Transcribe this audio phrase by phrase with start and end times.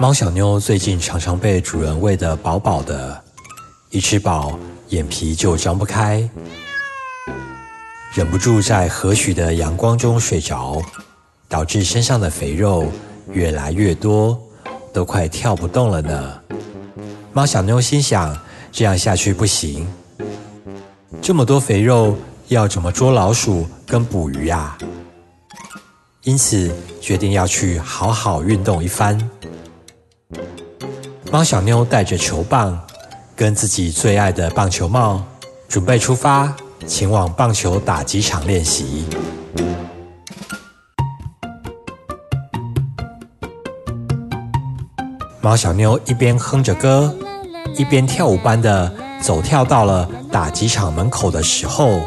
[0.00, 3.22] 猫小妞最近常常被主人喂得饱饱的，
[3.90, 6.28] 一吃饱眼皮就张不开，
[8.14, 10.82] 忍不住在和煦的阳光中睡着，
[11.48, 12.86] 导致身上的肥肉
[13.32, 14.40] 越来越多，
[14.92, 16.40] 都快跳不动了呢。
[17.32, 18.36] 猫小妞心想：
[18.72, 19.86] 这样下去不行，
[21.20, 22.16] 这么多肥肉
[22.48, 24.76] 要怎么捉老鼠跟捕鱼呀？
[26.24, 29.18] 因此决定要去好好运动一番。
[31.32, 32.78] 猫小妞带着球棒，
[33.34, 35.20] 跟自己最爱的棒球帽，
[35.68, 36.54] 准备出发，
[36.86, 39.04] 前往棒球打击场练习。
[45.40, 47.12] 猫小妞一边哼着歌，
[47.76, 52.00] 一边跳舞般的走跳到了打击场门口的时候，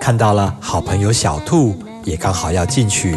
[0.00, 3.16] 看到了好朋友小兔，也刚好要进去，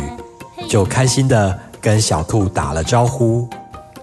[0.68, 3.48] 就开心的跟小兔打了招呼。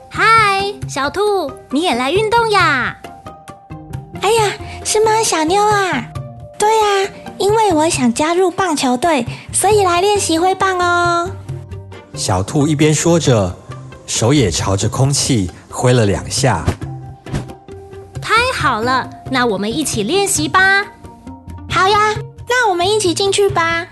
[0.09, 2.97] 嗨小兔，你也来运动呀？
[4.23, 4.53] 哎呀，
[4.85, 6.05] 是吗，小妞啊？
[6.59, 11.31] 对呀，因为我想加入棒球队，所以来练习挥棒哦。
[12.15, 13.57] 小兔一边说着，
[14.07, 16.65] 手也朝着空气挥了两下。
[18.21, 20.85] 太好了，那我们一起练习吧。
[21.71, 22.15] 好呀，
[22.49, 23.87] 那我们一起进去吧。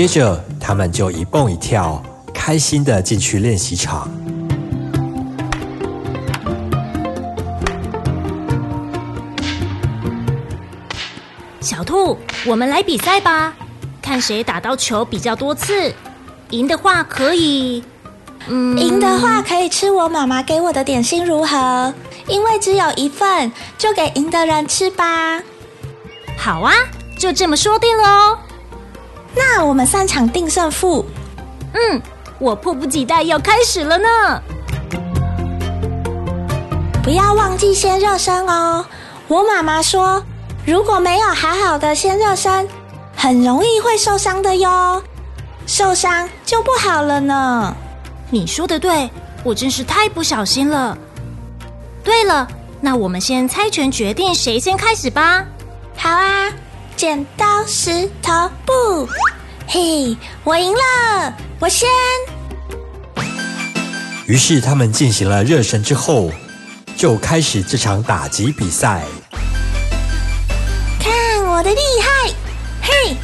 [0.00, 4.10] 接着，他们就一蹦一跳，开心的进去练习场。
[11.60, 13.52] 小兔，我们来比赛吧，
[14.00, 15.94] 看谁打到球比较多次，
[16.48, 17.84] 赢的话可以，
[18.48, 21.92] 嗯，赢的话可以吃我妈妈给我的点心，如何？
[22.26, 25.42] 因为只有一份，就给赢的人吃吧。
[26.38, 26.72] 好啊，
[27.18, 28.38] 就这么说定了哦。
[29.34, 31.04] 那我们三场定胜负。
[31.72, 32.02] 嗯，
[32.38, 34.42] 我迫不及待要开始了呢。
[37.02, 38.84] 不要忘记先热身哦。
[39.28, 40.22] 我妈妈说。
[40.66, 42.68] 如果没有好好的先热身，
[43.16, 45.02] 很容易会受伤的哟。
[45.66, 47.74] 受伤就不好了呢。
[48.28, 49.10] 你说的对，
[49.42, 50.96] 我真是太不小心了。
[52.04, 52.46] 对了，
[52.78, 55.44] 那我们先猜拳决定谁先开始吧。
[55.96, 56.52] 好啊，
[57.00, 58.30] 剪刀石头
[58.66, 59.08] 布。
[59.66, 61.88] 嘿，我赢了，我先。
[64.26, 66.30] 于是他们进行了热身之后，
[66.98, 69.02] 就开始这场打击比赛。
[70.98, 72.34] 看我的厉害，
[72.82, 73.16] 嘿！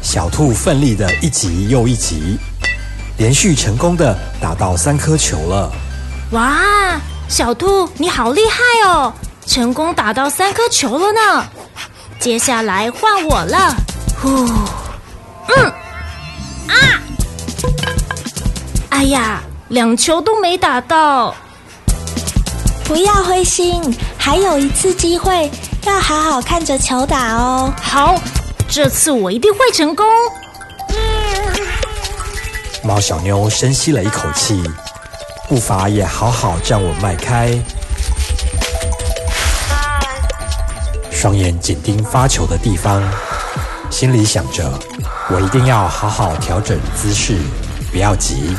[0.00, 2.38] 小兔奋力的一击又一击，
[3.18, 5.70] 连续成功的打到三颗球了。
[6.30, 9.12] 哇，小兔你好厉害哦，
[9.44, 11.46] 成功打到三颗球了呢。
[12.18, 13.74] 接下来换我了，
[14.20, 14.28] 呼，
[15.48, 15.66] 嗯，
[16.66, 17.00] 啊，
[18.90, 21.34] 哎呀，两球都没打到。
[22.84, 23.82] 不要灰心，
[24.18, 25.50] 还有一次机会。
[25.84, 27.72] 要好好看着球打哦。
[27.80, 28.20] 好，
[28.68, 30.04] 这次我一定会成功。
[32.82, 34.62] 猫小妞深吸了一口气，
[35.48, 37.58] 步伐也好好站稳迈开，
[41.20, 43.02] 双眼紧盯发球的地方，
[43.90, 44.72] 心里想着：
[45.28, 47.36] 我一定要好好调整姿势，
[47.90, 48.56] 不要急，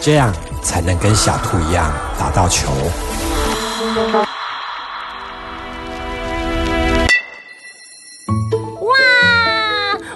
[0.00, 0.34] 这样
[0.64, 2.66] 才能跟小兔一样打到球。
[8.80, 8.98] 哇！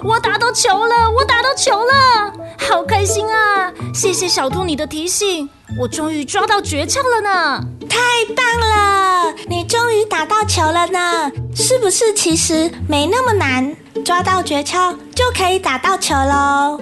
[0.03, 2.33] 我打到球了，我打到球了，
[2.67, 3.60] 好开心啊！
[4.01, 5.47] 谢谢小兔你的提醒，
[5.79, 7.63] 我终于抓到诀窍了呢！
[7.87, 7.99] 太
[8.35, 11.31] 棒了，你终于打到球了呢！
[11.55, 16.81] 是不是其实没那么难，抓到诀窍就可以打到球喽？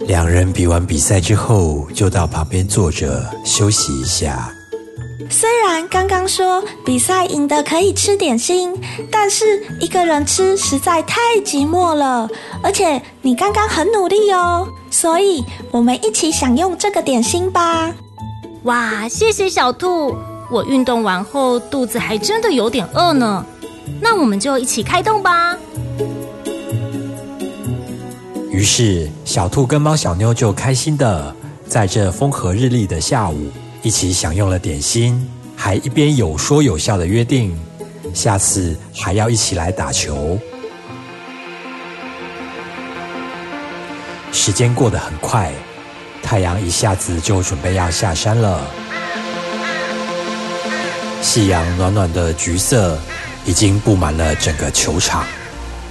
[0.00, 4.52] 两人比完比赛之后，就到旁边坐着休息一下。
[5.30, 8.78] 虽然刚刚说比赛赢得可以吃点心，
[9.10, 12.28] 但是一个人吃实在太寂寞了。
[12.62, 17.94] 而且你刚刚很努力哦，所以我们一起享用这个点心吧。
[18.64, 20.16] 哇，谢谢小兔！
[20.50, 23.44] 我运动完后肚子还真的有点饿呢。
[24.00, 25.56] 那我们就一起开动吧。
[28.50, 31.34] 于是小兔跟猫小妞就开心的
[31.66, 33.48] 在这风和日丽的下午。
[33.80, 35.24] 一起享用了点心，
[35.54, 37.56] 还一边有说有笑的约定，
[38.12, 40.36] 下次还要一起来打球。
[44.32, 45.52] 时间过得很快，
[46.22, 48.60] 太阳一下子就准备要下山了。
[51.20, 52.98] 夕阳暖暖的橘色
[53.44, 55.24] 已经布满了整个球场。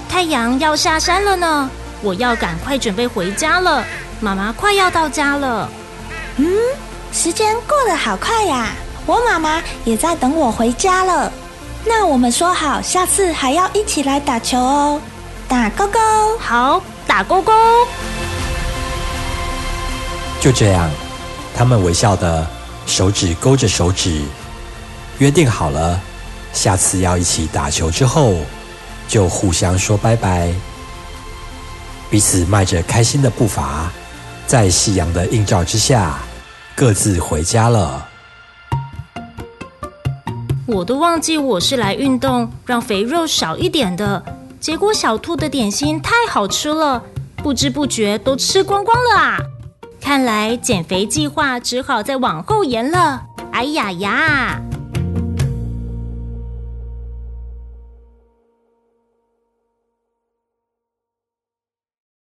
[0.09, 1.69] 太阳要下山了呢，
[2.01, 3.83] 我要赶快准备回家了。
[4.19, 5.69] 妈妈快要到家了。
[6.37, 6.47] 嗯，
[7.11, 8.71] 时间过得好快呀！
[9.05, 11.31] 我妈妈也在等我回家了。
[11.85, 15.01] 那我们说好，下次还要一起来打球哦，
[15.47, 15.99] 打勾勾。
[16.39, 17.53] 好，打勾勾。
[20.39, 20.89] 就这样，
[21.53, 22.47] 他们微笑的
[22.85, 24.21] 手指勾着手指，
[25.17, 25.99] 约定好了，
[26.53, 28.35] 下次要一起打球之后，
[29.07, 30.53] 就互相说拜拜，
[32.09, 33.91] 彼此迈着开心的步伐，
[34.45, 36.19] 在夕阳的映照之下，
[36.75, 38.07] 各自回家了。
[40.65, 44.23] 我都忘记我是来运动，让肥肉少一点的。
[44.59, 47.01] 结果小兔的点心太好吃了，
[47.37, 49.37] 不知不觉都吃光光了啊！
[50.07, 53.25] 看来减肥计划只好再往后延了。
[53.51, 54.66] 哎呀呀！